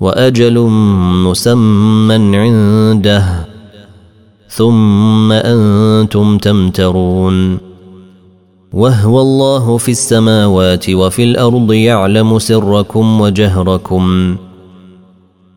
وأجل 0.00 0.60
مسمى 1.26 2.36
عنده 2.36 3.46
ثم 4.48 5.32
أنتم 5.32 6.38
تمترون. 6.38 7.58
وهو 8.72 9.20
الله 9.20 9.76
في 9.76 9.90
السماوات 9.90 10.90
وفي 10.90 11.24
الأرض 11.24 11.72
يعلم 11.72 12.38
سركم 12.38 13.20
وجهركم 13.20 14.36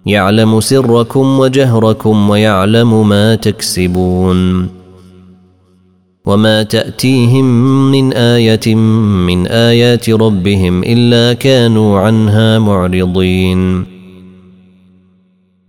يعلم 0.05 0.59
سركم 0.59 1.39
وجهركم 1.39 2.29
ويعلم 2.29 3.09
ما 3.09 3.35
تكسبون. 3.35 4.69
وما 6.25 6.63
تأتيهم 6.63 7.45
من 7.91 8.13
آية 8.13 8.75
من 8.75 9.47
آيات 9.47 10.09
ربهم 10.09 10.83
إلا 10.83 11.33
كانوا 11.33 11.99
عنها 11.99 12.59
معرضين. 12.59 13.92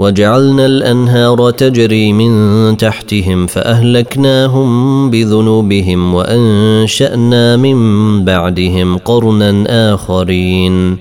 وجعلنا 0.00 0.66
الأنهار 0.66 1.50
تجري 1.50 2.12
من 2.12 2.76
تحتهم 2.76 3.46
فأهلكناهم 3.46 5.10
بذنوبهم 5.10 6.14
وأنشأنا 6.14 7.56
من 7.56 7.78
بعدهم 8.24 8.98
قرنا 8.98 9.64
آخرين. 9.94 10.96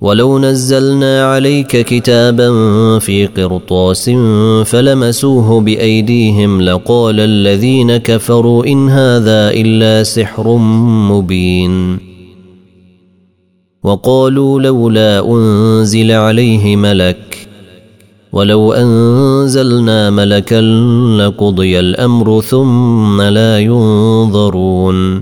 ولو 0.00 0.38
نزلنا 0.38 1.24
عليك 1.24 1.76
كتابا 1.76 2.48
في 2.98 3.26
قرطاس 3.26 4.10
فلمسوه 4.64 5.60
بأيديهم 5.60 6.62
لقال 6.62 7.20
الذين 7.20 7.96
كفروا 7.96 8.66
إن 8.66 8.88
هذا 8.88 9.50
إلا 9.50 10.02
سحر 10.02 10.56
مبين. 11.10 11.98
وقالوا 13.82 14.60
لولا 14.60 15.26
أنزل 15.30 16.12
عليه 16.12 16.76
ملك 16.76 17.49
ولو 18.32 18.72
انزلنا 18.72 20.10
ملكا 20.10 20.60
لقضي 21.18 21.80
الامر 21.80 22.40
ثم 22.40 23.22
لا 23.22 23.58
ينظرون 23.58 25.20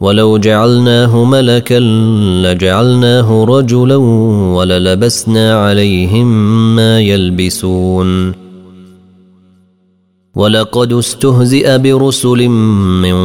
ولو 0.00 0.38
جعلناه 0.38 1.24
ملكا 1.24 1.80
لجعلناه 2.44 3.44
رجلا 3.44 3.96
وللبسنا 4.56 5.64
عليهم 5.64 6.26
ما 6.76 7.00
يلبسون 7.00 8.32
ولقد 10.34 10.92
استهزئ 10.92 11.78
برسل 11.78 12.48
من 12.48 13.16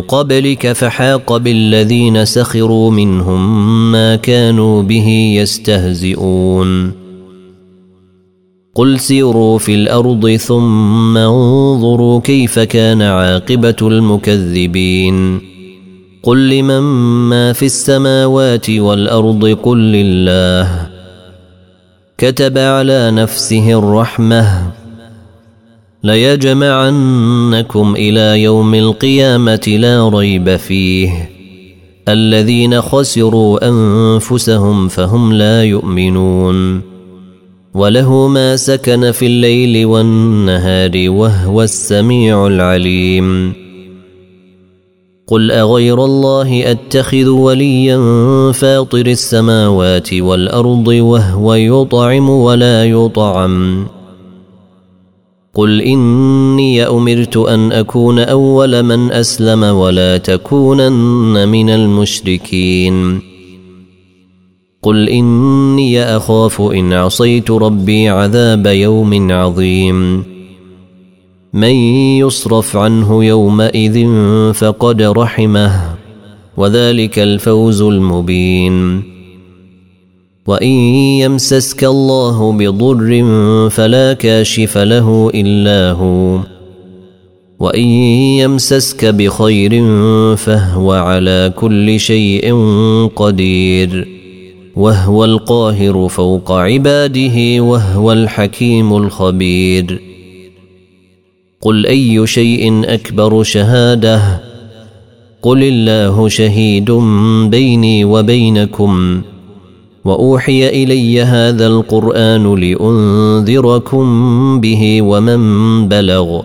قبلك 0.00 0.72
فحاق 0.72 1.36
بالذين 1.36 2.24
سخروا 2.24 2.90
منهم 2.90 3.92
ما 3.92 4.16
كانوا 4.16 4.82
به 4.82 5.08
يستهزئون 5.36 7.01
قل 8.74 9.00
سيروا 9.00 9.58
في 9.58 9.74
الأرض 9.74 10.30
ثم 10.30 11.16
انظروا 11.16 12.20
كيف 12.20 12.58
كان 12.58 13.02
عاقبه 13.02 13.76
المكذبين 13.82 15.40
قل 16.22 16.50
لمن 16.50 16.80
ما 17.28 17.52
في 17.52 17.66
السماوات 17.66 18.70
والارض 18.70 19.44
قل 19.62 19.78
لله 19.78 20.88
كتب 22.18 22.58
على 22.58 23.10
نفسه 23.10 23.78
الرحمه 23.78 24.72
ليجمعنكم 26.04 27.94
إلى 27.96 28.42
يوم 28.42 28.74
القيامه 28.74 29.76
لا 29.78 30.08
ريب 30.08 30.56
فيه 30.56 31.30
الذين 32.08 32.80
خسروا 32.80 33.68
انفسهم 33.68 34.88
فهم 34.88 35.32
لا 35.32 35.64
يؤمنون 35.64 36.91
وله 37.74 38.28
ما 38.28 38.56
سكن 38.56 39.10
في 39.10 39.26
الليل 39.26 39.86
والنهار 39.86 40.90
وهو 40.94 41.62
السميع 41.62 42.46
العليم. 42.46 43.52
قل 45.26 45.50
أغير 45.50 46.04
الله 46.04 46.70
أتخذ 46.70 47.28
وليا 47.28 47.98
فاطر 48.52 49.06
السماوات 49.06 50.14
والأرض 50.14 50.88
وهو 50.88 51.54
يطعم 51.54 52.30
ولا 52.30 52.84
يطعم. 52.84 53.86
قل 55.54 55.80
إني 55.82 56.82
أمرت 56.86 57.36
أن 57.36 57.72
أكون 57.72 58.18
أول 58.18 58.82
من 58.82 59.12
أسلم 59.12 59.62
ولا 59.62 60.16
تكونن 60.16 61.48
من 61.48 61.70
المشركين. 61.70 63.31
قل 64.82 65.08
اني 65.08 66.02
اخاف 66.02 66.60
ان 66.60 66.92
عصيت 66.92 67.50
ربي 67.50 68.08
عذاب 68.08 68.66
يوم 68.66 69.32
عظيم. 69.32 70.24
من 71.52 71.74
يصرف 72.18 72.76
عنه 72.76 73.24
يومئذ 73.24 74.06
فقد 74.52 75.02
رحمه 75.02 75.94
وذلك 76.56 77.18
الفوز 77.18 77.82
المبين. 77.82 79.02
وان 80.46 80.68
يمسسك 81.22 81.84
الله 81.84 82.52
بضر 82.52 83.24
فلا 83.70 84.12
كاشف 84.12 84.78
له 84.78 85.30
الا 85.34 85.92
هو. 85.92 86.40
وان 87.60 87.88
يمسسك 88.38 89.04
بخير 89.04 89.86
فهو 90.36 90.92
على 90.92 91.52
كل 91.56 92.00
شيء 92.00 92.54
قدير. 93.16 94.21
وهو 94.76 95.24
القاهر 95.24 96.08
فوق 96.08 96.52
عباده 96.52 97.60
وهو 97.60 98.12
الحكيم 98.12 98.96
الخبير. 98.96 100.02
قل 101.60 101.86
أي 101.86 102.26
شيء 102.26 102.84
أكبر 102.84 103.42
شهادة؟ 103.42 104.40
قل 105.42 105.62
الله 105.62 106.28
شهيد 106.28 106.90
بيني 107.50 108.04
وبينكم 108.04 109.22
وأوحي 110.04 110.68
إلي 110.68 111.22
هذا 111.22 111.66
القرآن 111.66 112.54
لأنذركم 112.54 114.04
به 114.60 115.02
ومن 115.02 115.42
بلغ. 115.88 116.40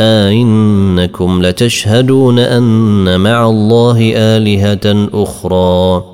أئنكم 0.00 1.42
لتشهدون 1.42 2.38
أن 2.38 3.20
مع 3.20 3.48
الله 3.48 4.12
آلهة 4.16 5.08
أخرى. 5.14 6.13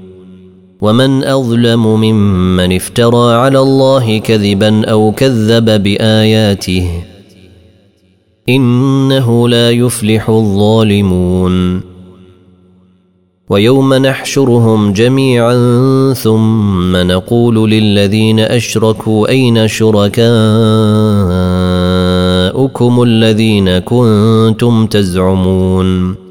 ومن 0.81 1.23
أظلم 1.23 1.87
ممن 1.87 2.75
افترى 2.75 3.33
على 3.33 3.59
الله 3.59 4.17
كذبا 4.17 4.85
أو 4.85 5.11
كذب 5.11 5.83
بآياته 5.83 7.03
إنه 8.49 9.49
لا 9.49 9.71
يفلح 9.71 10.29
الظالمون. 10.29 11.81
ويوم 13.49 13.93
نحشرهم 13.93 14.93
جميعا 14.93 15.53
ثم 16.13 16.95
نقول 16.97 17.71
للذين 17.71 18.39
أشركوا 18.39 19.27
أين 19.27 19.67
شركاؤكم 19.67 20.23
الذين 23.03 23.79
كنتم 23.79 24.87
تزعمون؟ 24.87 26.30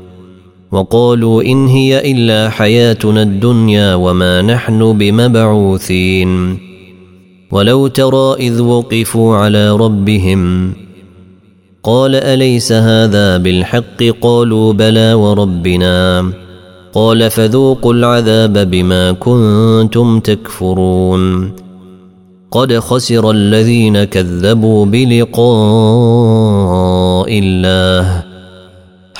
وقالوا 0.71 1.43
إن 1.43 1.67
هي 1.67 2.11
إلا 2.11 2.49
حياتنا 2.49 3.21
الدنيا 3.21 3.95
وما 3.95 4.41
نحن 4.41 4.97
بمبعوثين. 4.97 6.57
ولو 7.51 7.87
ترى 7.87 8.35
إذ 8.39 8.61
وقفوا 8.61 9.35
على 9.35 9.71
ربهم 9.71 10.73
قال 11.83 12.15
أليس 12.15 12.71
هذا 12.71 13.37
بالحق؟ 13.37 14.03
قالوا 14.21 14.73
بلى 14.73 15.13
وربنا. 15.13 16.31
قال 16.93 17.29
فذوقوا 17.29 17.93
العذاب 17.93 18.71
بما 18.71 19.11
كنتم 19.11 20.19
تكفرون. 20.19 21.51
قد 22.51 22.79
خسر 22.79 23.31
الذين 23.31 24.03
كذبوا 24.03 24.85
بلقاء 24.85 25.39
الله. 27.39 28.30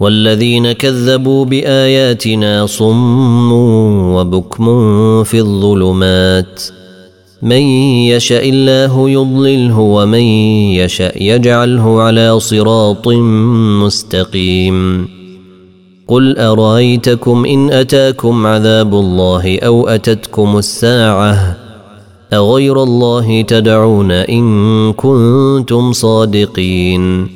والذين 0.00 0.72
كذبوا 0.72 1.44
بآياتنا 1.44 2.66
صم 2.66 3.52
وبكم 4.12 4.64
في 5.24 5.40
الظلمات. 5.40 6.62
من 7.42 7.60
يشأ 8.12 8.42
الله 8.42 9.10
يضلله 9.10 9.78
ومن 9.78 10.20
يشأ 10.74 11.12
يجعله 11.22 12.02
على 12.02 12.40
صراط 12.40 13.08
مستقيم. 13.82 15.08
قل 16.08 16.38
أرأيتكم 16.38 17.44
إن 17.44 17.70
أتاكم 17.70 18.46
عذاب 18.46 18.94
الله 18.94 19.58
أو 19.58 19.88
أتتكم 19.88 20.58
الساعة؟ 20.58 21.56
أغير 22.32 22.82
الله 22.82 23.42
تدعون 23.42 24.10
إن 24.10 24.92
كنتم 24.92 25.92
صادقين. 25.92 27.35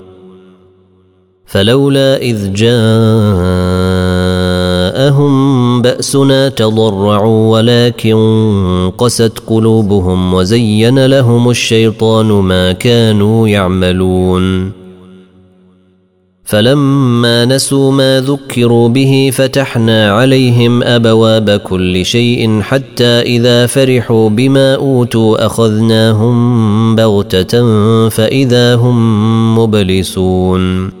فلولا 1.51 2.21
إذ 2.21 2.53
جاءهم 2.53 2.81
بأسنا 5.81 6.49
تضرعوا 6.49 7.51
ولكن 7.51 8.91
قست 8.97 9.33
قلوبهم 9.47 10.33
وزين 10.33 11.05
لهم 11.05 11.49
الشيطان 11.49 12.25
ما 12.25 12.71
كانوا 12.71 13.47
يعملون. 13.47 14.71
فلما 16.43 17.45
نسوا 17.45 17.91
ما 17.91 18.21
ذكروا 18.21 18.89
به 18.89 19.31
فتحنا 19.33 20.11
عليهم 20.11 20.83
أبواب 20.83 21.49
كل 21.49 22.05
شيء 22.05 22.61
حتى 22.61 23.21
إذا 23.21 23.65
فرحوا 23.65 24.29
بما 24.29 24.75
أوتوا 24.75 25.45
أخذناهم 25.45 26.95
بغتة 26.95 27.69
فإذا 28.09 28.75
هم 28.75 29.59
مبلسون. 29.59 31.00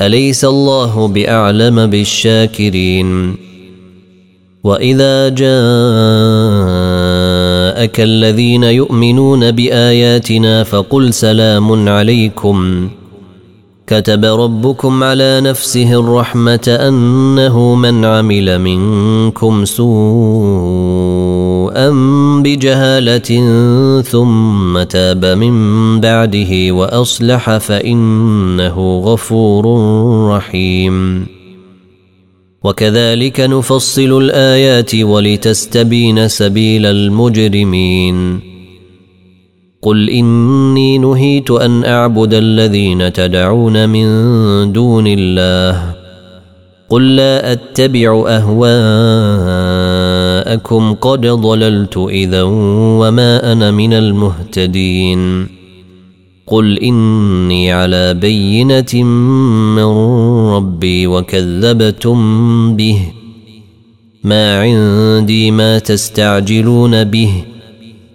أليس 0.00 0.44
الله 0.44 1.08
بأعلم 1.08 1.86
بالشاكرين؟ 1.86 3.36
وإذا 4.64 5.28
جاءك 5.28 5.50
الذين 8.00 8.62
يؤمنون 8.62 9.50
بآياتنا 9.50 10.64
فقل 10.64 11.14
سلام 11.14 11.88
عليكم. 11.88 12.88
كتب 13.86 14.24
ربكم 14.24 15.04
على 15.04 15.40
نفسه 15.40 16.00
الرحمة 16.00 16.78
أنه 16.88 17.74
من 17.74 18.04
عمل 18.04 18.58
منكم 18.58 19.64
سوءا. 19.64 21.29
بجهالة 22.42 23.30
ثم 24.02 24.82
تاب 24.82 25.24
من 25.24 26.00
بعده 26.00 26.70
وأصلح 26.70 27.56
فإنه 27.56 28.98
غفور 28.98 29.66
رحيم. 30.36 31.26
وكذلك 32.64 33.40
نفصل 33.40 34.22
الآيات 34.22 34.94
ولتستبين 34.94 36.28
سبيل 36.28 36.86
المجرمين. 36.86 38.40
قل 39.82 40.10
إني 40.10 40.98
نهيت 40.98 41.50
أن 41.50 41.84
أعبد 41.84 42.34
الذين 42.34 43.12
تدعون 43.12 43.88
من 43.88 44.06
دون 44.72 45.04
الله. 45.06 45.99
قل 46.90 47.16
لا 47.16 47.52
أتبع 47.52 48.24
أهواءكم 48.28 48.84
قد 50.94 51.26
ضللت 51.26 51.96
إذا 51.96 52.42
وما 52.42 53.52
أنا 53.52 53.70
من 53.70 53.92
المهتدين 53.92 55.46
قل 56.46 56.78
إني 56.78 57.72
على 57.72 58.14
بينة 58.14 59.02
من 59.74 59.84
ربي 60.50 61.06
وكذبتم 61.06 62.16
به 62.76 63.00
ما 64.24 64.60
عندي 64.60 65.50
ما 65.50 65.78
تستعجلون 65.78 67.04
به 67.04 67.30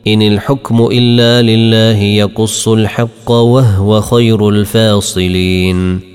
إن 0.08 0.22
الحكم 0.22 0.88
إلا 0.92 1.42
لله 1.42 2.02
يقص 2.04 2.68
الحق 2.68 3.32
وهو 3.32 4.02
خير 4.02 4.50
الفاصلين 4.50 6.15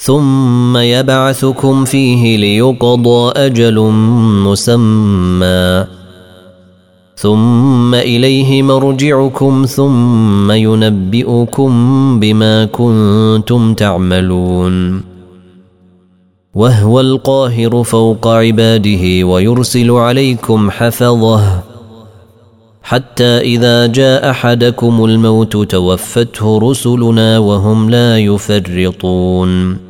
ثم 0.00 0.76
يبعثكم 0.76 1.84
فيه 1.84 2.36
ليقضى 2.36 3.32
أجل 3.36 3.80
مسمى. 4.46 5.84
ثم 7.16 7.94
إليه 7.94 8.62
مرجعكم 8.62 9.64
ثم 9.64 10.52
ينبئكم 10.52 11.70
بما 12.20 12.64
كنتم 12.64 13.74
تعملون. 13.74 15.02
وهو 16.54 17.00
القاهر 17.00 17.82
فوق 17.82 18.26
عباده 18.26 19.26
ويرسل 19.26 19.90
عليكم 19.90 20.70
حفظه. 20.70 21.62
حتى 22.82 23.38
إذا 23.38 23.86
جاء 23.86 24.30
أحدكم 24.30 25.04
الموت 25.04 25.56
توفته 25.56 26.58
رسلنا 26.70 27.38
وهم 27.38 27.90
لا 27.90 28.18
يفرطون. 28.18 29.87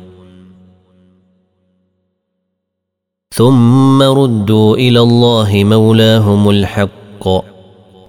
ثم 3.35 4.01
ردوا 4.01 4.75
إلى 4.75 4.99
الله 4.99 5.63
مولاهم 5.63 6.49
الحق. 6.49 7.27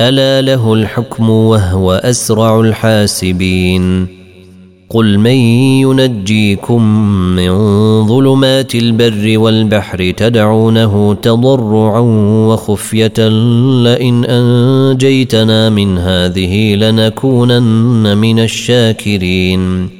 ألا 0.00 0.40
له 0.40 0.74
الحكم 0.74 1.30
وهو 1.30 1.92
أسرع 1.92 2.60
الحاسبين. 2.60 4.06
قل 4.90 5.18
من 5.18 5.30
ينجيكم 5.84 6.82
من 7.36 7.52
ظلمات 8.06 8.74
البر 8.74 9.38
والبحر 9.38 10.10
تدعونه 10.16 11.14
تضرعا 11.22 12.00
وخفية 12.48 13.28
لئن 13.84 14.24
أنجيتنا 14.24 15.70
من 15.70 15.98
هذه 15.98 16.74
لنكونن 16.74 18.18
من 18.18 18.38
الشاكرين. 18.38 19.99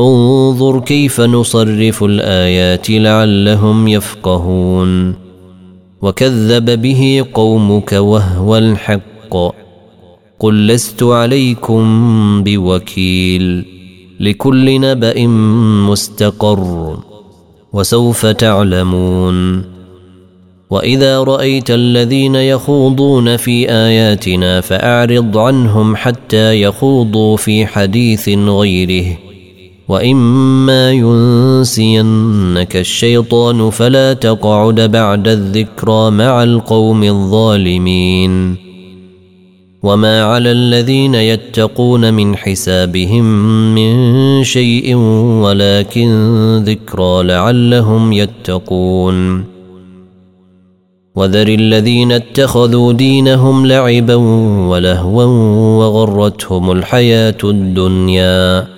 انظر 0.00 0.80
كيف 0.80 1.20
نصرف 1.20 2.04
الآيات 2.04 2.90
لعلهم 2.90 3.88
يفقهون. 3.88 5.14
وكذب 6.02 6.82
به 6.82 7.24
قومك 7.34 7.92
وهو 7.92 8.56
الحق. 8.56 9.54
قل 10.38 10.66
لست 10.66 11.02
عليكم 11.02 11.84
بوكيل. 12.44 13.64
لكل 14.20 14.80
نبأ 14.80 15.26
مستقر. 15.90 16.98
وسوف 17.72 18.26
تعلمون. 18.26 19.64
وإذا 20.70 21.22
رأيت 21.22 21.70
الذين 21.70 22.34
يخوضون 22.34 23.36
في 23.36 23.70
آياتنا 23.70 24.60
فأعرض 24.60 25.38
عنهم 25.38 25.96
حتى 25.96 26.62
يخوضوا 26.62 27.36
في 27.36 27.66
حديث 27.66 28.28
غيره. 28.28 29.27
واما 29.88 30.92
ينسينك 30.92 32.76
الشيطان 32.76 33.70
فلا 33.70 34.12
تقعد 34.12 34.80
بعد 34.80 35.28
الذكرى 35.28 36.10
مع 36.10 36.42
القوم 36.42 37.02
الظالمين 37.04 38.56
وما 39.82 40.22
على 40.22 40.52
الذين 40.52 41.14
يتقون 41.14 42.14
من 42.14 42.36
حسابهم 42.36 43.24
من 43.74 44.44
شيء 44.44 44.94
ولكن 45.42 46.10
ذكرى 46.66 47.22
لعلهم 47.22 48.12
يتقون 48.12 49.44
وذر 51.14 51.48
الذين 51.48 52.12
اتخذوا 52.12 52.92
دينهم 52.92 53.66
لعبا 53.66 54.14
ولهوا 54.68 55.24
وغرتهم 55.78 56.70
الحياة 56.70 57.38
الدنيا 57.44 58.77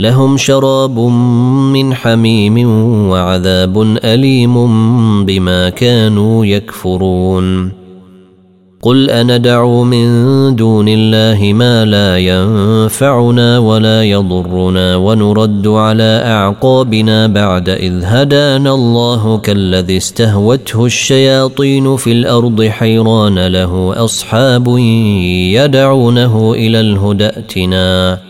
لهم 0.00 0.36
شراب 0.36 0.98
من 0.98 1.94
حميم 1.94 2.68
وعذاب 3.08 3.82
أليم 4.04 4.54
بما 5.24 5.68
كانوا 5.68 6.46
يكفرون. 6.46 7.72
قل 8.82 9.10
اندع 9.10 9.66
من 9.82 10.06
دون 10.56 10.88
الله 10.88 11.52
ما 11.52 11.84
لا 11.84 12.18
ينفعنا 12.18 13.58
ولا 13.58 14.04
يضرنا 14.04 14.96
ونرد 14.96 15.66
على 15.66 16.22
أعقابنا 16.24 17.26
بعد 17.26 17.68
إذ 17.68 18.04
هدانا 18.04 18.74
الله 18.74 19.38
كالذي 19.38 19.96
استهوته 19.96 20.86
الشياطين 20.86 21.96
في 21.96 22.12
الأرض 22.12 22.62
حيران 22.62 23.46
له 23.46 24.04
أصحاب 24.04 24.78
يدعونه 25.58 26.52
إلى 26.52 26.80
الهدى 26.80 27.26
ائتنا. 27.26 28.29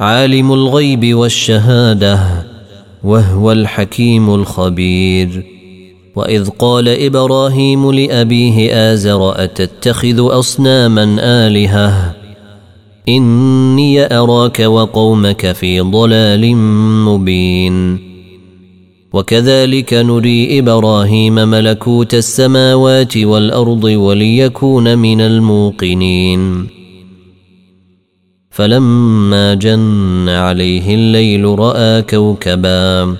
عالم 0.00 0.52
الغيب 0.52 1.14
والشهادة 1.14 2.18
وهو 3.04 3.52
الحكيم 3.52 4.34
الخبير. 4.34 5.46
وإذ 6.16 6.48
قال 6.48 6.88
إبراهيم 6.88 7.92
لأبيه 7.92 8.74
آزر 8.92 9.44
أتتخذ 9.44 10.38
أصناما 10.38 11.16
آلهة؟ 11.20 12.14
إني 13.08 14.16
أراك 14.16 14.60
وقومك 14.60 15.52
في 15.52 15.80
ضلال 15.80 16.56
مبين. 17.06 17.98
وكذلك 19.12 19.94
نري 19.94 20.58
إبراهيم 20.58 21.34
ملكوت 21.34 22.14
السماوات 22.14 23.16
والأرض 23.16 23.84
وليكون 23.84 24.98
من 24.98 25.20
الموقنين. 25.20 26.73
فلما 28.54 29.54
جن 29.54 30.28
عليه 30.28 30.94
الليل 30.94 31.58
رأى 31.58 32.02
كوكبا. 32.02 33.16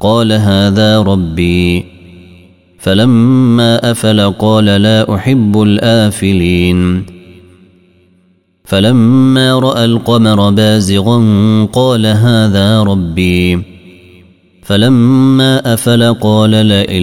قال 0.00 0.32
هذا 0.32 1.00
ربي. 1.00 1.84
فلما 2.78 3.90
أفل 3.90 4.30
قال 4.30 4.64
لا 4.64 5.14
أحب 5.14 5.62
الآفلين. 5.62 7.06
فلما 8.64 9.58
رأى 9.58 9.84
القمر 9.84 10.50
بازغا 10.50 11.18
قال 11.72 12.06
هذا 12.06 12.82
ربي. 12.82 13.62
فلما 14.62 15.74
أفل 15.74 16.14
قال 16.14 16.50
لئن 16.50 17.02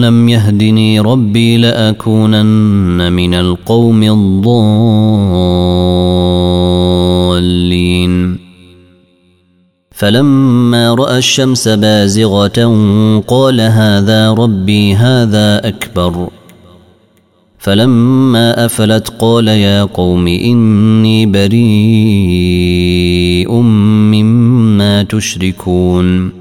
لم 0.00 0.28
يهدني 0.28 1.00
ربي 1.00 1.56
لأكونن 1.56 3.12
من 3.12 3.34
القوم 3.34 4.02
الضالين. 4.02 5.95
فلما 9.90 10.94
رأى 10.94 11.18
الشمس 11.18 11.68
بازغة 11.68 12.80
قال 13.26 13.60
هذا 13.60 14.30
ربي 14.30 14.94
هذا 14.94 15.68
أكبر. 15.68 16.28
فلما 17.58 18.64
أفلت 18.64 19.12
قال 19.18 19.48
يا 19.48 19.84
قوم 19.84 20.26
إني 20.26 21.26
بريء 21.26 21.56
مما 24.12 25.02
تشركون. 25.02 26.32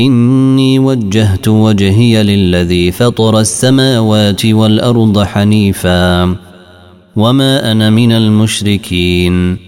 إني 0.00 0.78
وجهت 0.78 1.48
وجهي 1.48 2.22
للذي 2.22 2.92
فطر 2.92 3.40
السماوات 3.40 4.46
والأرض 4.46 5.22
حنيفا. 5.22 6.36
وما 7.16 7.72
أنا 7.72 7.90
من 7.90 8.12
المشركين. 8.12 9.67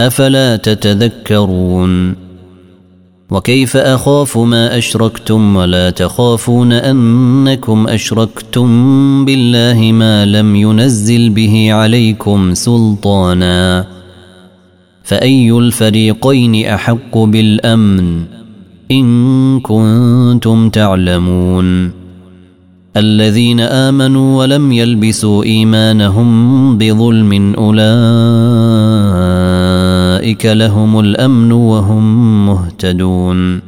أفلا 0.00 0.56
تتذكرون؟ 0.56 2.14
وكيف 3.30 3.76
أخاف 3.76 4.38
ما 4.38 4.78
أشركتم 4.78 5.56
ولا 5.56 5.90
تخافون 5.90 6.72
أنكم 6.72 7.88
أشركتم 7.88 8.68
بالله 9.24 9.92
ما 9.92 10.26
لم 10.26 10.56
ينزل 10.56 11.30
به 11.30 11.72
عليكم 11.72 12.54
سلطانا؟ 12.54 13.86
فأي 15.02 15.52
الفريقين 15.52 16.66
أحق 16.66 17.18
بالأمن 17.18 18.22
إن 18.90 19.60
كنتم 19.60 20.70
تعلمون؟ 20.70 21.90
الذين 22.96 23.60
آمنوا 23.60 24.38
ولم 24.38 24.72
يلبسوا 24.72 25.44
إيمانهم 25.44 26.78
بظلم 26.78 27.54
أولئك 27.54 28.94
لهم 30.24 31.00
الأمن 31.00 31.52
وهم 31.52 32.46
مهتدون. 32.46 33.60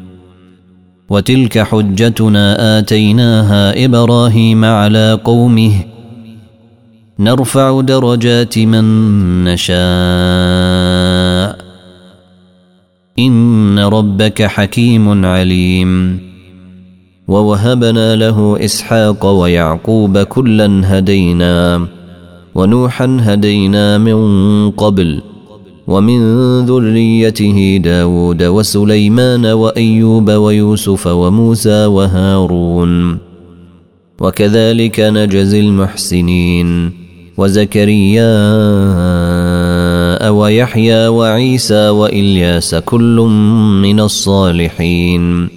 وتلك 1.11 1.59
حجتنا 1.59 2.79
آتيناها 2.79 3.85
إبراهيم 3.85 4.64
على 4.64 5.21
قومه. 5.25 5.73
نرفع 7.19 7.81
درجات 7.81 8.59
من 8.59 8.85
نشاء. 9.45 9.77
إن 13.19 13.79
ربك 13.79 14.42
حكيم 14.42 15.25
عليم. 15.25 16.21
ووهبنا 17.29 18.16
له 18.16 18.64
إسحاق 18.64 19.27
ويعقوب 19.27 20.19
كلا 20.19 20.99
هدينا. 20.99 21.87
ونوحا 22.55 23.19
هدينا 23.21 23.99
من 23.99 24.71
قبل. 24.71 25.23
ومن 25.87 26.20
ذريته 26.66 27.77
داود 27.77 28.42
وسليمان 28.42 29.46
وأيوب 29.46 30.31
ويوسف 30.31 31.07
وموسى 31.07 31.87
وهارون. 31.87 33.18
وكذلك 34.20 35.01
نجزي 35.01 35.61
المحسنين. 35.61 36.92
وزكريا 37.38 38.31
ويحيى 40.29 41.09
وعيسى 41.09 41.88
وإلياس 41.88 42.75
كل 42.75 43.16
من 43.83 44.01
الصالحين. 44.01 45.49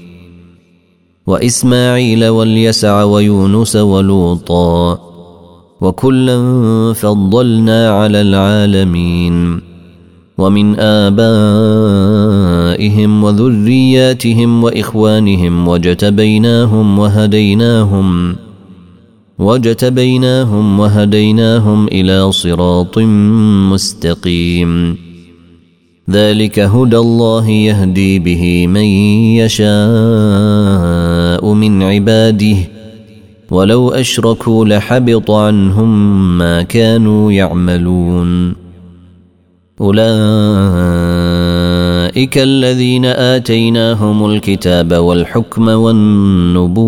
وإسماعيل 1.28 2.28
واليسع 2.28 3.04
ويونس 3.04 3.76
ولوطا. 3.76 5.00
وكلا 5.82 6.38
فضلنا 6.94 7.90
على 7.90 8.22
العالمين. 8.22 9.69
ومن 10.40 10.80
آبائهم 10.80 11.24
وذرياتهم 13.24 14.64
وإخوانهم 14.64 15.68
وجتبيناهم 15.68 17.00
وهديناهم 17.00 18.36
واجتبيناهم 19.40 20.80
وهديناهم 20.80 21.88
إلى 21.88 22.32
صراط 22.32 23.00
مستقيم. 23.72 24.98
ذلك 26.10 26.60
هدى 26.60 26.98
الله 26.98 27.50
يهدي 27.50 28.20
به 28.20 28.68
من 28.68 28.84
يشاء 29.44 29.70
من 31.54 31.84
عباده 31.84 32.58
ولو 33.52 33.90
أشركوا 33.90 34.66
لحبط 34.66 35.32
عنهم 35.32 36.38
ما 36.38 36.62
كانوا 36.62 37.32
يعملون. 37.32 38.59
أولئك 39.82 39.98
الذين 42.38 43.06
آتيناهم 43.06 44.26
الكتاب 44.26 44.94
والحكم 44.94 45.68
والنبوءة 45.68 46.80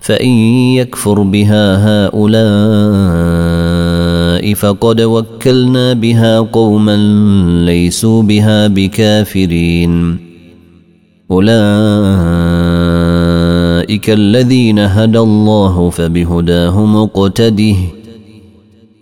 فإن 0.00 0.28
يكفر 0.76 1.22
بها 1.22 1.66
هؤلاء 2.06 2.42
فقد 4.54 5.00
وكلنا 5.00 5.92
بها 5.92 6.40
قوما 6.40 6.96
ليسوا 7.66 8.22
بها 8.22 8.66
بكافرين. 8.66 10.18
أولئك 11.30 11.52
الذين 14.10 14.78
هدى 14.78 15.18
الله 15.18 15.90
فبهداه 15.90 16.84
مقتده 16.86 17.76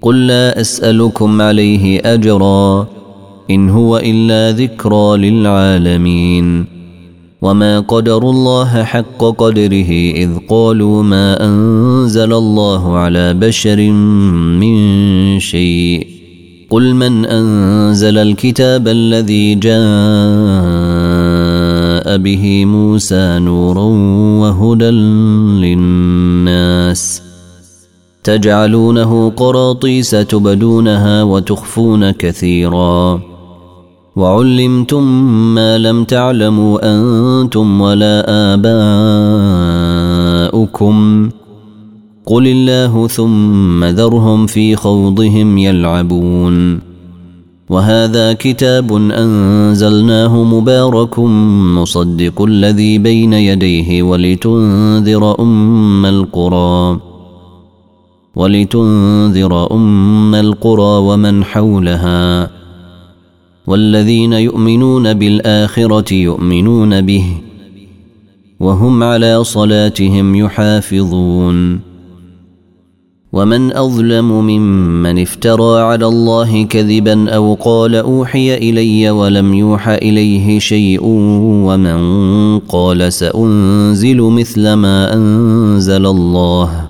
قل 0.02 0.26
لا 0.26 0.60
أسألكم 0.60 1.42
عليه 1.42 2.00
أجرا 2.04 2.86
إن 3.50 3.70
هو 3.70 3.96
إلا 3.96 4.52
ذكرى 4.56 5.16
للعالمين 5.30 6.66
وما 7.42 7.80
قدروا 7.80 8.32
الله 8.32 8.84
حق 8.84 9.24
قدره 9.24 9.90
إذ 10.14 10.30
قالوا 10.48 11.02
ما 11.02 11.44
أنزل 11.46 12.32
الله 12.32 12.96
على 12.96 13.34
بشر 13.34 13.90
من 14.60 15.40
شيء 15.40 16.06
قل 16.70 16.94
من 16.94 17.26
أنزل 17.26 18.18
الكتاب 18.18 18.88
الذي 18.88 19.54
جاء 19.54 19.70
به 22.16 22.64
موسى 22.64 23.38
نورا 23.38 23.84
وهدى 24.40 24.90
للناس 25.60 27.29
تجعلونه 28.24 29.30
قراطيس 29.30 30.10
تبدونها 30.10 31.22
وتخفون 31.22 32.10
كثيرا. 32.10 33.20
وعلمتم 34.16 35.02
ما 35.54 35.78
لم 35.78 36.04
تعلموا 36.04 36.78
أنتم 36.82 37.80
ولا 37.80 38.24
آباؤكم. 38.28 38.80
قل 42.26 42.46
الله 42.46 43.06
ثم 43.06 43.84
ذرهم 43.84 44.46
في 44.46 44.76
خوضهم 44.76 45.58
يلعبون. 45.58 46.80
وهذا 47.70 48.32
كتاب 48.32 48.92
أنزلناه 48.92 50.44
مبارك 50.44 51.18
مصدق 51.78 52.42
الذي 52.42 52.98
بين 52.98 53.32
يديه 53.32 54.02
ولتنذر 54.02 55.40
أم 55.40 56.06
القرى. 56.06 57.09
ولتنذر 58.40 59.72
أم 59.72 60.34
القرى 60.34 60.98
ومن 60.98 61.44
حولها 61.44 62.50
والذين 63.66 64.32
يؤمنون 64.32 65.14
بالآخرة 65.14 66.14
يؤمنون 66.14 67.00
به 67.00 67.24
وهم 68.60 69.02
على 69.02 69.44
صلاتهم 69.44 70.34
يحافظون 70.34 71.80
ومن 73.32 73.72
أظلم 73.76 74.32
ممن 74.32 75.22
افترى 75.22 75.80
على 75.80 76.06
الله 76.06 76.64
كذبا 76.64 77.30
أو 77.30 77.54
قال 77.54 77.94
أوحي 77.96 78.54
إلي 78.54 79.10
ولم 79.10 79.54
يوح 79.54 79.88
إليه 79.88 80.58
شيء 80.58 81.00
ومن 81.66 81.98
قال 82.58 83.12
سأنزل 83.12 84.20
مثل 84.20 84.72
ما 84.72 85.14
أنزل 85.14 86.06
الله 86.06 86.89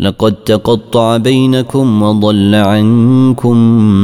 لقد 0.00 0.32
تقطع 0.32 1.16
بينكم 1.16 2.02
وضل 2.02 2.54
عنكم 2.54 3.56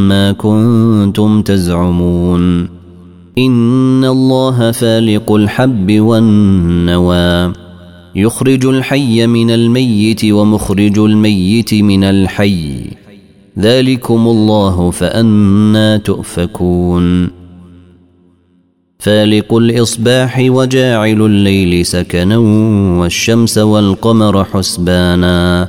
ما 0.08 0.32
كنتم 0.32 1.42
تزعمون. 1.42 2.68
إن 3.38 4.04
الله 4.04 4.70
فالق 4.70 5.32
الحب 5.32 6.00
والنوى. 6.00 7.52
يخرج 8.16 8.66
الحي 8.66 9.26
من 9.26 9.50
الميت 9.50 10.24
ومخرج 10.24 10.98
الميت 10.98 11.74
من 11.74 12.04
الحي. 12.04 12.84
ذلكم 13.58 14.26
الله 14.26 14.90
فانى 14.90 15.98
تؤفكون. 15.98 17.30
فالق 18.98 19.54
الإصباح 19.54 20.38
وجاعل 20.48 21.22
الليل 21.22 21.86
سكنا 21.86 22.36
والشمس 22.98 23.58
والقمر 23.58 24.44
حسبانا. 24.44 25.68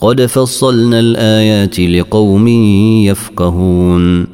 قد 0.00 0.26
فصلنا 0.26 1.00
الآيات 1.00 1.80
لقوم 1.80 2.48
يفقهون. 3.08 4.26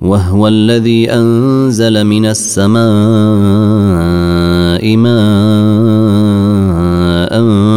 وهو 0.00 0.48
الذي 0.48 1.10
أنزل 1.12 2.04
من 2.04 2.26
السماء 2.26 2.76
ماء 4.96 6.43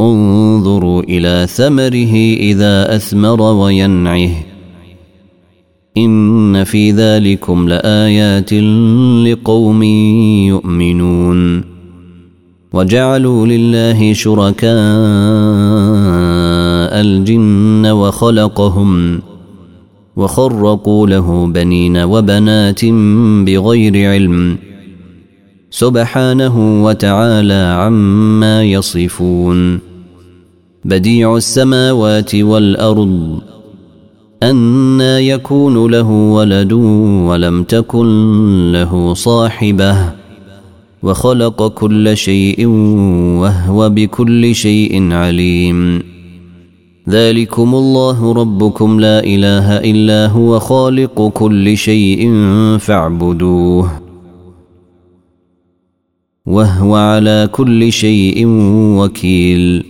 انظروا 0.00 1.02
إلى 1.02 1.46
ثمره 1.50 2.14
إذا 2.36 2.96
أثمر 2.96 3.42
وينعه. 3.42 4.30
إن 5.96 6.64
في 6.64 6.90
ذلكم 6.90 7.68
لآيات 7.68 8.52
لقوم 9.26 9.82
يؤمنون. 10.48 11.64
وجعلوا 12.72 13.46
لله 13.46 14.12
شركاء 14.12 14.70
الجن 17.00 17.86
وخلقهم 17.86 19.20
وخرقوا 20.16 21.06
له 21.06 21.46
بنين 21.46 21.96
وبنات 21.96 22.84
بغير 23.46 24.10
علم 24.10 24.58
سبحانه 25.70 26.84
وتعالى 26.84 27.76
عما 27.78 28.64
يصفون. 28.64 29.89
بديع 30.84 31.36
السماوات 31.36 32.34
والأرض 32.34 33.40
أنا 34.42 35.20
يكون 35.20 35.90
له 35.90 36.10
ولد 36.10 36.72
ولم 37.28 37.62
تكن 37.62 38.72
له 38.72 39.14
صاحبة 39.14 40.12
وخلق 41.02 41.68
كل 41.68 42.16
شيء 42.16 42.66
وهو 43.40 43.88
بكل 43.88 44.54
شيء 44.54 45.12
عليم. 45.12 46.02
ذلكم 47.08 47.74
الله 47.74 48.32
ربكم 48.32 49.00
لا 49.00 49.24
إله 49.24 49.76
إلا 49.76 50.26
هو 50.26 50.58
خالق 50.58 51.28
كل 51.28 51.76
شيء 51.76 52.30
فاعبدوه 52.78 53.90
وهو 56.46 56.96
على 56.96 57.48
كل 57.52 57.92
شيء 57.92 58.46
وكيل. 58.98 59.89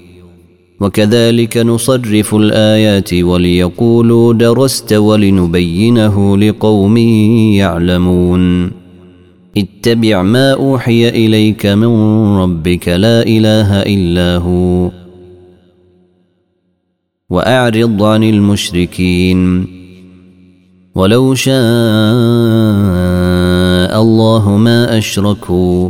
وكذلك 0.81 1.57
نصرف 1.57 2.35
الآيات 2.35 3.13
وليقولوا 3.13 4.33
درست 4.33 4.93
ولنبينه 4.93 6.37
لقوم 6.37 6.97
يعلمون. 7.57 8.71
اتبع 9.57 10.21
ما 10.21 10.53
أوحي 10.53 11.09
إليك 11.09 11.65
من 11.65 11.87
ربك 12.37 12.87
لا 12.87 13.21
إله 13.21 13.81
إلا 13.81 14.37
هو. 14.37 14.91
وأعرض 17.29 18.03
عن 18.03 18.23
المشركين. 18.23 19.67
ولو 20.95 21.35
شاء 21.35 21.55
الله 24.01 24.57
ما 24.57 24.97
أشركوا. 24.97 25.89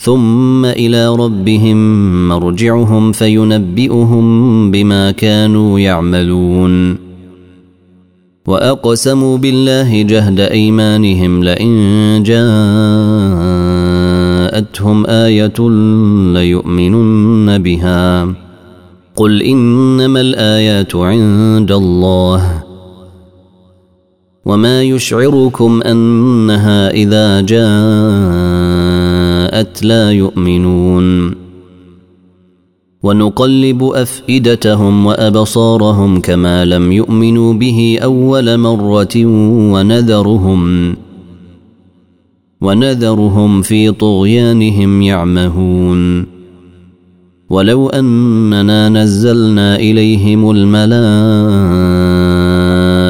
ثم 0.00 0.64
إلى 0.64 1.16
ربهم 1.16 1.78
مرجعهم 2.28 3.12
فينبئهم 3.12 4.70
بما 4.70 5.10
كانوا 5.10 5.80
يعملون. 5.80 6.96
وأقسموا 8.46 9.38
بالله 9.38 10.02
جهد 10.02 10.40
أيمانهم 10.40 11.44
لئن 11.44 12.22
جاءتهم 14.62 15.06
آية 15.06 15.70
ليؤمنن 16.34 17.58
بها. 17.58 18.34
قل 19.16 19.42
إنما 19.42 20.20
الآيات 20.20 20.96
عند 20.96 21.72
الله. 21.72 22.62
وما 24.44 24.82
يشعركم 24.82 25.82
أنها 25.82 26.90
إذا 26.90 27.40
جاءت 27.40 28.89
لا 29.82 30.12
يؤمنون 30.12 31.34
ونقلب 33.02 33.82
افئدتهم 33.84 35.06
وابصارهم 35.06 36.20
كما 36.20 36.64
لم 36.64 36.92
يؤمنوا 36.92 37.52
به 37.52 37.98
اول 38.02 38.58
مره 38.58 39.26
ونذرهم 39.72 40.96
ونذرهم 42.60 43.62
في 43.62 43.90
طغيانهم 43.90 45.02
يعمهون 45.02 46.26
ولو 47.50 47.88
اننا 47.88 48.88
نزلنا 48.88 49.76
اليهم 49.76 50.50
الملائكه 50.50 51.99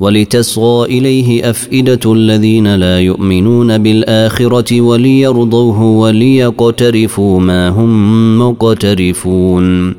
ولتصغى 0.00 0.98
إليه 0.98 1.50
أفئدة 1.50 2.12
الذين 2.12 2.74
لا 2.74 3.00
يؤمنون 3.00 3.78
بالآخرة 3.78 4.80
وليرضوه 4.80 5.82
وليقترفوا 5.82 7.40
ما 7.40 7.68
هم 7.68 8.38
مقترفون. 8.38 9.94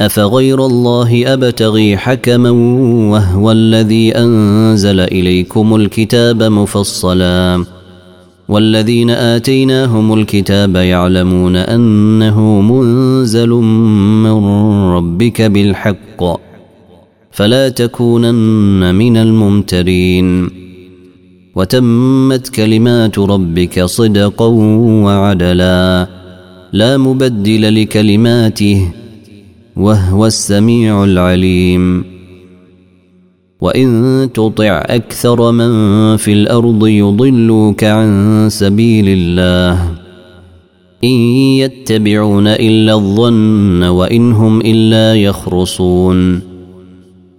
أفغير 0.00 0.66
الله 0.66 1.32
أبتغي 1.32 1.96
حكما 1.96 2.50
وهو 3.10 3.52
الذي 3.52 4.16
أنزل 4.16 5.00
إليكم 5.00 5.74
الكتاب 5.74 6.42
مفصلا. 6.42 7.64
والذين 8.48 9.10
آتيناهم 9.10 10.14
الكتاب 10.14 10.76
يعلمون 10.76 11.56
أنه 11.56 12.60
منزل 12.60 13.48
من 13.48 14.44
ربك 14.96 15.42
بالحق. 15.42 16.53
فلا 17.34 17.68
تكونن 17.68 18.94
من 18.94 19.16
الممترين. 19.16 20.50
وتمت 21.54 22.48
كلمات 22.48 23.18
ربك 23.18 23.84
صدقا 23.84 24.46
وعدلا. 25.04 26.08
لا 26.72 26.96
مبدل 26.96 27.82
لكلماته 27.82 28.92
وهو 29.76 30.26
السميع 30.26 31.04
العليم. 31.04 32.04
وإن 33.60 34.28
تطع 34.34 34.82
أكثر 34.86 35.52
من 35.52 36.16
في 36.16 36.32
الأرض 36.32 36.86
يضلوك 36.86 37.84
عن 37.84 38.46
سبيل 38.50 39.08
الله. 39.08 39.90
إن 41.04 41.16
يتبعون 41.58 42.46
إلا 42.46 42.94
الظن 42.94 43.82
وإن 43.82 44.32
هم 44.32 44.60
إلا 44.60 45.14
يخرصون. 45.14 46.53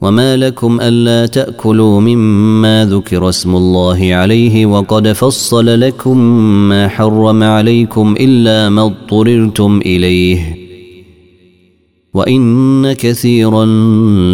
وما 0.00 0.36
لكم 0.36 0.78
الا 0.80 1.26
تاكلوا 1.26 2.00
مما 2.00 2.88
ذكر 2.90 3.28
اسم 3.28 3.56
الله 3.56 4.14
عليه 4.14 4.66
وقد 4.66 5.12
فصل 5.12 5.80
لكم 5.80 6.18
ما 6.68 6.88
حرم 6.88 7.42
عليكم 7.42 8.14
الا 8.20 8.68
ما 8.68 8.82
اضطررتم 8.82 9.80
اليه 9.86 10.56
وان 12.14 12.92
كثيرا 12.92 13.64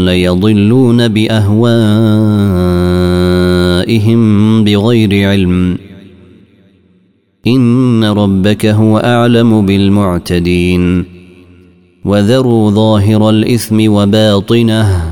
ليضلون 0.04 1.08
باهوائهم 1.08 1.84
بغير 4.64 5.28
علم 5.28 5.78
ان 7.46 8.04
ربك 8.04 8.66
هو 8.66 8.98
اعلم 8.98 9.66
بالمعتدين 9.66 11.04
وذروا 12.04 12.70
ظاهر 12.70 13.30
الاثم 13.30 13.92
وباطنه 13.92 15.11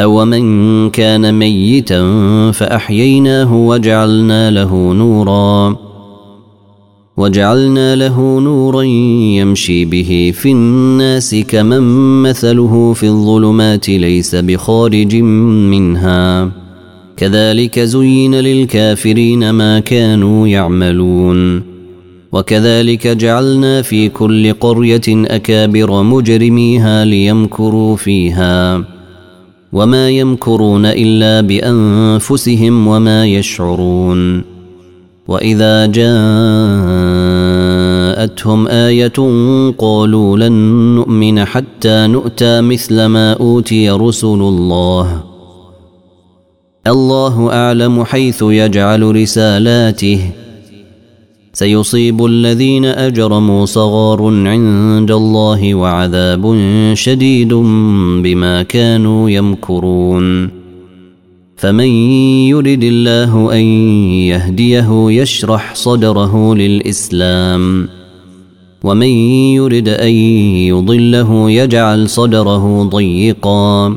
أومن 0.00 0.90
كان 0.90 1.34
ميتا 1.34 2.02
فأحييناه 2.52 3.54
وجعلنا 3.54 4.50
له 4.50 4.92
نورا 4.92 5.76
وجعلنا 7.16 7.96
له 7.96 8.40
نورا 8.40 8.82
يمشي 8.82 9.84
به 9.84 10.32
في 10.36 10.52
الناس 10.52 11.34
كمن 11.48 11.82
مثله 12.22 12.92
في 12.92 13.06
الظلمات 13.06 13.88
ليس 13.88 14.34
بخارج 14.34 15.16
منها 15.16 16.50
كذلك 17.16 17.78
زين 17.80 18.34
للكافرين 18.34 19.50
ما 19.50 19.80
كانوا 19.80 20.48
يعملون 20.48 21.62
وكذلك 22.32 23.06
جعلنا 23.06 23.82
في 23.82 24.08
كل 24.08 24.52
قريه 24.52 25.00
اكابر 25.08 26.02
مجرميها 26.02 27.04
ليمكروا 27.04 27.96
فيها 27.96 28.95
وما 29.72 30.10
يمكرون 30.10 30.86
الا 30.86 31.40
بانفسهم 31.40 32.86
وما 32.86 33.26
يشعرون 33.26 34.44
واذا 35.28 35.86
جاءتهم 35.86 36.06
إيه 38.68 39.12
قالوا 39.78 40.36
لن 40.38 40.52
نؤمن 40.94 41.44
حتى 41.44 42.06
نؤتى 42.06 42.60
مثل 42.60 43.04
ما 43.06 43.32
اوتي 43.32 43.90
رسل 43.90 44.26
الله 44.28 45.22
الله 46.86 47.52
اعلم 47.52 48.04
حيث 48.04 48.42
يجعل 48.42 49.16
رسالاته 49.16 50.30
سيصيب 51.56 52.24
الذين 52.24 52.84
أجرموا 52.84 53.64
صغار 53.64 54.22
عند 54.46 55.10
الله 55.10 55.74
وعذاب 55.74 56.56
شديد 56.94 57.54
بما 58.22 58.62
كانوا 58.62 59.30
يمكرون. 59.30 60.50
فمن 61.56 61.88
يرد 62.52 62.84
الله 62.84 63.52
أن 63.52 63.64
يهديه 64.28 65.10
يشرح 65.10 65.74
صدره 65.74 66.54
للإسلام 66.54 67.88
ومن 68.84 69.12
يرد 69.56 69.88
أن 69.88 70.12
يضله 70.68 71.50
يجعل 71.50 72.08
صدره 72.08 72.82
ضيقا. 72.82 73.96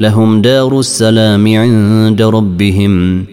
لهم 0.00 0.42
دار 0.42 0.78
السلام 0.78 1.48
عند 1.56 2.22
ربهم 2.22 3.24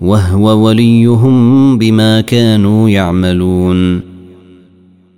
وهو 0.00 0.64
وليهم 0.66 1.78
بما 1.78 2.20
كانوا 2.20 2.88
يعملون. 2.88 4.00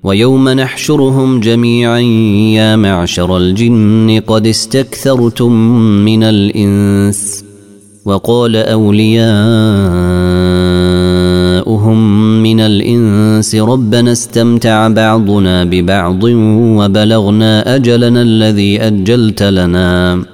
ويوم 0.04 0.48
نحشرهم 0.48 1.40
جميعا 1.40 1.98
يا 2.58 2.76
معشر 2.76 3.36
الجن 3.36 4.22
قد 4.26 4.46
استكثرتم 4.46 5.52
من 6.04 6.22
الإنس 6.22 7.44
وقال 8.04 8.56
أولياؤهم 8.56 9.22
من 12.42 12.60
الإنس 12.60 13.54
ربنا 13.54 14.12
استمتع 14.12 14.88
بعضنا 14.88 15.64
ببعض 15.64 16.24
وبلغنا 16.78 17.74
أجلنا 17.76 18.22
الذي 18.22 18.80
أجلت 18.80 19.42
لنا. 19.42 20.33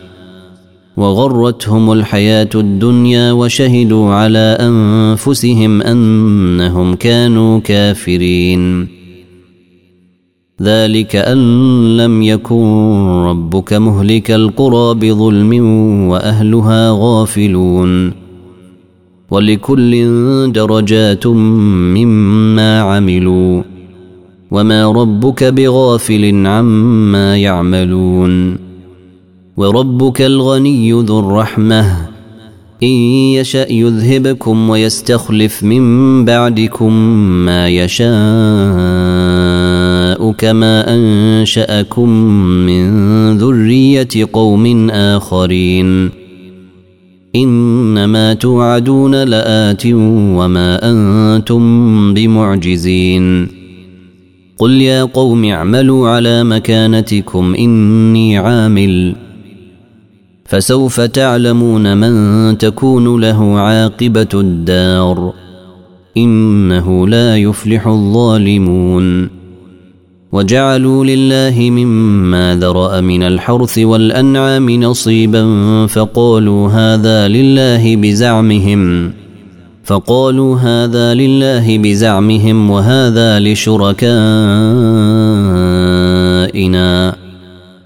وغرتهم 0.97 1.91
الحياة 1.91 2.49
الدنيا 2.55 3.31
وشهدوا 3.31 4.13
على 4.13 4.57
أنفسهم 4.59 5.81
أنهم 5.81 6.95
كانوا 6.95 7.59
كافرين. 7.59 8.87
ذلك 10.61 11.15
أن 11.15 11.37
لم 11.97 12.21
يكن 12.21 12.63
ربك 13.07 13.73
مهلك 13.73 14.31
القرى 14.31 14.93
بظلم 14.93 15.63
وأهلها 16.09 16.91
غافلون. 16.99 18.13
ولكل 19.31 20.51
درجات 20.51 21.27
مما 21.27 22.81
عملوا. 22.81 23.63
وما 24.51 24.91
ربك 24.91 25.43
بغافل 25.43 26.47
عما 26.47 27.37
يعملون. 27.37 28.60
وربك 29.57 30.21
الغني 30.21 30.91
ذو 30.91 31.19
الرحمة. 31.19 32.07
إن 32.83 32.87
يشأ 32.87 33.71
يذهبكم 33.71 34.69
ويستخلف 34.69 35.63
من 35.63 36.25
بعدكم 36.25 36.93
ما 37.45 37.69
يشاء 37.69 38.11
كما 40.31 40.95
أنشأكم 40.95 42.09
من 42.65 43.37
ذرية 43.37 44.07
قوم 44.33 44.89
آخرين. 44.89 46.09
إنما 47.35 48.33
توعدون 48.33 49.23
لآت 49.23 49.85
وما 49.85 50.91
أنتم 50.91 52.13
بمعجزين. 52.13 53.47
قل 54.57 54.71
يا 54.71 55.03
قوم 55.03 55.45
اعملوا 55.45 56.09
على 56.09 56.43
مكانتكم 56.43 57.55
إني 57.55 58.37
عامل. 58.37 59.15
فسوف 60.51 61.01
تعلمون 61.01 61.97
من 61.97 62.57
تكون 62.57 63.21
له 63.21 63.59
عاقبة 63.59 64.27
الدار 64.33 65.33
إنه 66.17 67.07
لا 67.07 67.37
يفلح 67.37 67.87
الظالمون. 67.87 69.29
وجعلوا 70.31 71.05
لله 71.05 71.69
مما 71.69 72.55
ذرأ 72.55 73.01
من 73.01 73.23
الحرث 73.23 73.79
والأنعام 73.79 74.69
نصيبا 74.69 75.43
فقالوا 75.87 76.69
هذا 76.69 77.27
لله 77.27 77.95
بزعمهم 77.95 79.13
فقالوا 79.83 80.57
هذا 80.57 81.13
لله 81.13 81.77
بزعمهم 81.77 82.69
وهذا 82.69 83.39
لشركائنا. 83.39 84.01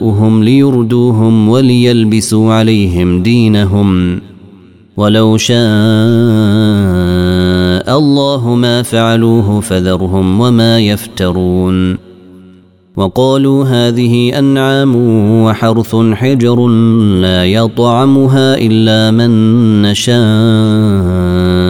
شركاؤهم 0.00 0.44
ليردوهم 0.44 1.48
وليلبسوا 1.48 2.52
عليهم 2.52 3.22
دينهم. 3.22 4.20
ولو 4.96 5.36
شاء 5.36 5.58
الله 7.98 8.54
ما 8.54 8.82
فعلوه 8.82 9.60
فذرهم 9.60 10.40
وما 10.40 10.78
يفترون. 10.80 11.96
وقالوا 12.96 13.64
هذه 13.64 14.38
أنعام 14.38 14.96
وحرث 15.44 15.96
حجر 16.12 16.68
لا 17.20 17.44
يطعمها 17.44 18.56
إلا 18.58 19.10
من 19.10 19.30
نشاء. 19.82 21.69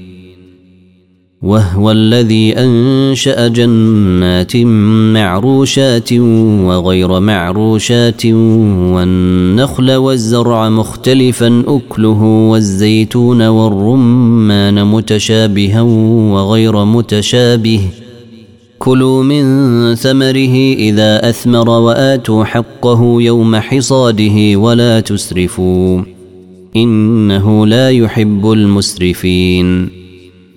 وهو 1.41 1.91
الذي 1.91 2.53
أنشأ 2.57 3.47
جنات 3.47 4.57
معروشات 5.15 6.13
وغير 6.13 7.19
معروشات 7.19 8.25
والنخل 8.25 9.91
والزرع 9.91 10.69
مختلفا 10.69 11.63
أكله 11.67 12.23
والزيتون 12.23 13.41
والرمان 13.41 14.85
متشابها 14.85 15.81
وغير 16.31 16.85
متشابه. 16.85 17.81
كلوا 18.79 19.23
من 19.23 19.43
ثمره 19.95 20.55
إذا 20.73 21.29
أثمر 21.29 21.69
وآتوا 21.69 22.43
حقه 22.43 23.21
يوم 23.21 23.55
حصاده 23.55 24.55
ولا 24.55 24.99
تسرفوا. 24.99 26.01
إنه 26.75 27.65
لا 27.65 27.89
يحب 27.89 28.51
المسرفين. 28.51 30.00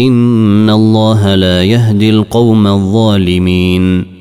إن 0.00 0.70
الله 0.70 1.34
لا 1.34 1.64
يهدي 1.64 2.10
القوم 2.10 2.66
الظالمين. 2.66 4.18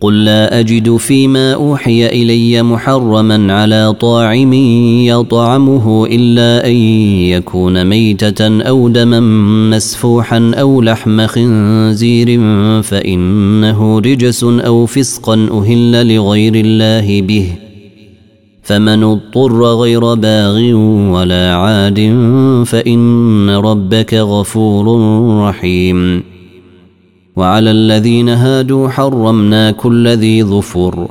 قل 0.00 0.24
لا 0.24 0.60
أجد 0.60 0.96
فيما 0.96 1.54
أوحي 1.54 2.06
إلي 2.06 2.62
محرما 2.62 3.52
على 3.52 3.94
طاعم 4.00 4.52
يطعمه 5.06 6.06
إلا 6.06 6.66
أن 6.66 6.74
يكون 7.34 7.84
ميتة 7.84 8.62
أو 8.62 8.88
دما 8.88 9.20
مسفوحا 9.70 10.52
أو 10.54 10.82
لحم 10.82 11.26
خنزير 11.26 12.40
فإنه 12.82 13.98
رجس 13.98 14.44
أو 14.44 14.86
فسقا 14.86 15.48
أهل 15.52 16.16
لغير 16.16 16.54
الله 16.54 17.22
به 17.22 17.52
ۖ 17.64 17.67
فمن 18.68 19.04
اضطر 19.04 19.62
غير 19.62 20.14
باغ 20.14 20.74
ولا 21.12 21.54
عاد 21.54 22.00
فإن 22.66 23.50
ربك 23.50 24.14
غفور 24.14 25.00
رحيم. 25.48 26.22
وعلى 27.36 27.70
الذين 27.70 28.28
هادوا 28.28 28.88
حرمنا 28.88 29.70
كل 29.70 30.08
ذي 30.08 30.44
ظفر. 30.44 31.08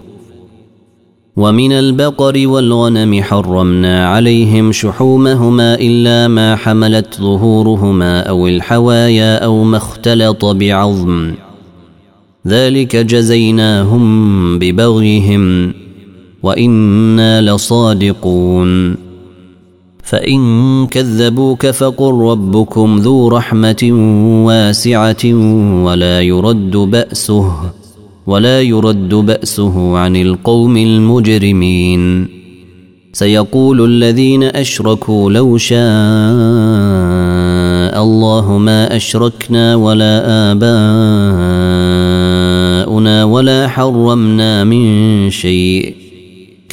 ومن 1.37 1.71
البقر 1.71 2.47
والغنم 2.47 3.23
حرمنا 3.23 4.07
عليهم 4.07 4.71
شحومهما 4.71 5.75
إلا 5.75 6.27
ما 6.27 6.55
حملت 6.55 7.21
ظهورهما 7.21 8.19
أو 8.21 8.47
الحوايا 8.47 9.37
أو 9.45 9.63
ما 9.63 9.77
اختلط 9.77 10.45
بعظم. 10.45 11.33
ذلك 12.47 12.95
جزيناهم 12.95 14.59
ببغيهم. 14.59 15.73
وأنا 16.47 17.41
لصادقون 17.41 18.95
فان 20.03 20.87
كذبوك 20.87 21.67
فقل 21.67 22.13
ربكم 22.13 22.97
ذو 22.97 23.27
رحمه 23.27 23.83
واسعه 24.45 25.25
ولا 25.83 26.21
يرد 26.21 26.77
باسه 26.77 27.51
ولا 28.27 28.61
يرد 28.61 29.09
باسه 29.09 29.97
عن 29.97 30.15
القوم 30.15 30.77
المجرمين 30.77 32.27
سيقول 33.13 33.85
الذين 33.85 34.43
اشركوا 34.43 35.31
لو 35.31 35.57
شاء 35.57 35.77
الله 38.03 38.57
ما 38.57 38.95
اشركنا 38.95 39.75
ولا 39.75 40.51
اباؤنا 40.51 41.67
ولا 43.23 43.67
حرمنا 43.67 44.63
من 44.63 45.29
شيء 45.29 46.06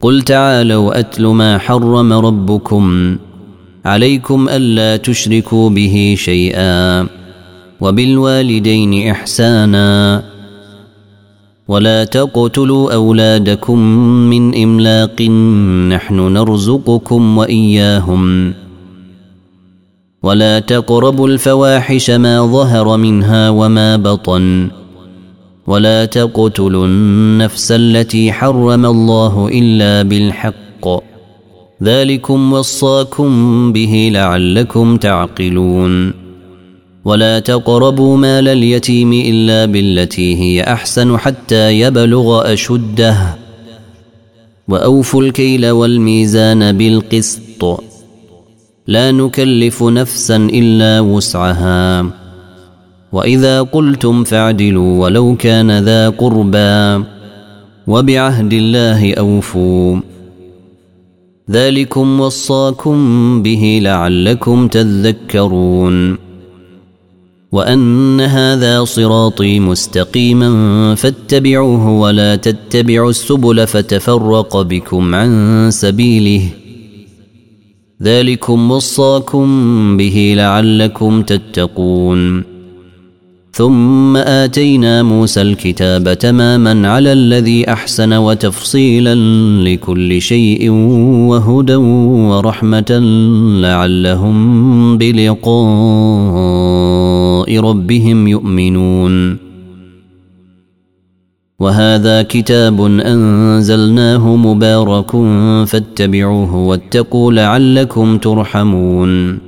قل 0.00 0.22
تعالوا 0.22 0.98
اتل 1.00 1.26
ما 1.26 1.58
حرم 1.58 2.12
ربكم 2.12 3.16
عليكم 3.84 4.48
الا 4.48 4.96
تشركوا 4.96 5.70
به 5.70 6.14
شيئا 6.18 7.06
وبالوالدين 7.80 9.10
احسانا 9.10 10.22
ولا 11.68 12.04
تقتلوا 12.04 12.94
اولادكم 12.94 13.78
من 14.30 14.62
املاق 14.62 15.22
نحن 15.88 16.32
نرزقكم 16.32 17.38
واياهم 17.38 18.54
ولا 20.22 20.58
تقربوا 20.58 21.28
الفواحش 21.28 22.10
ما 22.10 22.46
ظهر 22.46 22.96
منها 22.96 23.50
وما 23.50 23.96
بطن 23.96 24.70
ولا 25.68 26.04
تقتلوا 26.04 26.86
النفس 26.86 27.72
التي 27.72 28.32
حرم 28.32 28.86
الله 28.86 29.48
إلا 29.52 30.02
بالحق. 30.02 30.88
ذلكم 31.82 32.52
وصاكم 32.52 33.72
به 33.72 34.10
لعلكم 34.12 34.96
تعقلون. 34.96 36.14
ولا 37.04 37.38
تقربوا 37.38 38.16
مال 38.16 38.48
اليتيم 38.48 39.12
إلا 39.12 39.64
بالتي 39.64 40.36
هي 40.36 40.62
أحسن 40.62 41.18
حتى 41.18 41.80
يبلغ 41.80 42.52
أشده. 42.52 43.36
وأوفوا 44.68 45.22
الكيل 45.22 45.70
والميزان 45.70 46.72
بالقسط. 46.72 47.84
لا 48.86 49.12
نكلف 49.12 49.82
نفسا 49.82 50.36
إلا 50.36 51.00
وسعها. 51.00 52.17
وإذا 53.12 53.62
قلتم 53.62 54.24
فاعدلوا 54.24 55.04
ولو 55.04 55.36
كان 55.36 55.78
ذا 55.78 56.08
قربى 56.08 57.04
وبعهد 57.86 58.52
الله 58.52 59.14
أوفوا. 59.14 60.00
ذلكم 61.50 62.20
وصاكم 62.20 63.42
به 63.42 63.80
لعلكم 63.82 64.68
تذكرون. 64.68 66.18
وأن 67.52 68.20
هذا 68.20 68.84
صراطي 68.84 69.60
مستقيما 69.60 70.94
فاتبعوه 70.94 71.90
ولا 71.90 72.36
تتبعوا 72.36 73.10
السبل 73.10 73.66
فتفرق 73.66 74.62
بكم 74.62 75.14
عن 75.14 75.68
سبيله. 75.72 76.48
ذلكم 78.02 78.70
وصاكم 78.70 79.96
به 79.96 80.34
لعلكم 80.36 81.22
تتقون. 81.22 82.47
ثم 83.58 84.16
آتينا 84.16 85.02
موسى 85.02 85.42
الكتاب 85.42 86.18
تماما 86.18 86.88
على 86.88 87.12
الذي 87.12 87.72
أحسن 87.72 88.12
وتفصيلا 88.12 89.14
لكل 89.64 90.20
شيء 90.22 90.70
وهدى 91.30 91.74
ورحمة 91.74 92.98
لعلهم 93.60 94.98
بلقاء 94.98 95.48
ربهم 97.60 98.28
يؤمنون. 98.28 99.36
وهذا 101.58 102.22
كتاب 102.22 102.80
أنزلناه 102.84 104.36
مبارك 104.36 105.10
فاتبعوه 105.66 106.56
واتقوا 106.56 107.32
لعلكم 107.32 108.18
ترحمون. 108.18 109.47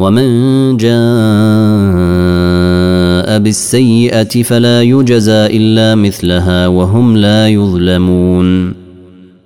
ومن 0.00 0.76
جاء 0.76 0.90
بالسيئة 3.38 4.42
فلا 4.42 4.82
يجزى 4.82 5.46
إلا 5.46 5.94
مثلها 5.94 6.66
وهم 6.66 7.16
لا 7.16 7.48
يظلمون 7.48 8.74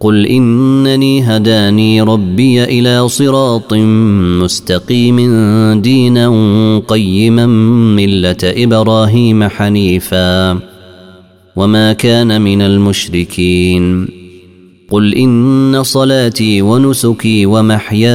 قل 0.01 0.27
إنني 0.27 1.23
هداني 1.23 2.03
ربي 2.03 2.65
إلى 2.65 3.09
صراط 3.09 3.75
مستقيم 4.43 5.17
دينا 5.81 6.29
قيما 6.89 7.47
ملة 7.97 8.37
إبراهيم 8.43 9.49
حنيفاً 9.49 10.59
وما 11.57 11.93
كان 11.93 12.43
من 12.43 12.63
المشركين 12.63 14.09
قل 14.91 15.15
ان 15.15 15.83
صلاتي 15.83 16.63
ونسكي 16.63 17.47
ومحياي 17.47 18.15